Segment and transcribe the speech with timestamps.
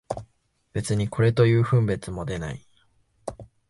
[0.73, 2.65] 別にこれという分別も出ない